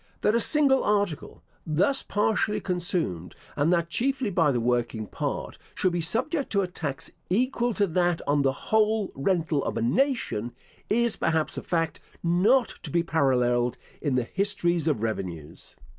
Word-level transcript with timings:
That 0.21 0.33
a 0.33 0.41
single 0.41 0.83
article, 0.83 1.43
thus 1.63 2.01
partially 2.01 2.59
consumed, 2.59 3.35
and 3.55 3.71
that 3.71 3.91
chiefly 3.91 4.31
by 4.31 4.51
the 4.51 4.59
working 4.59 5.05
part, 5.05 5.59
should 5.75 5.91
be 5.91 6.01
subject 6.01 6.51
to 6.53 6.63
a 6.63 6.67
tax, 6.67 7.11
equal 7.29 7.71
to 7.75 7.85
that 7.85 8.19
on 8.25 8.41
the 8.41 8.51
whole 8.51 9.11
rental 9.13 9.63
of 9.63 9.77
a 9.77 9.81
nation, 9.83 10.53
is, 10.89 11.17
perhaps, 11.17 11.55
a 11.55 11.61
fact 11.61 11.99
not 12.23 12.69
to 12.81 12.89
be 12.89 13.03
paralleled 13.03 13.77
in 14.01 14.15
the 14.15 14.23
histories 14.23 14.87
of 14.87 15.03
revenues. 15.03 15.75